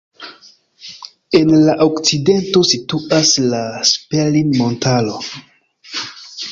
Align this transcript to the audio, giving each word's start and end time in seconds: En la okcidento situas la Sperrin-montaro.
En 1.39 1.51
la 1.67 1.75
okcidento 1.85 2.63
situas 2.71 3.35
la 3.53 3.63
Sperrin-montaro. 3.93 5.25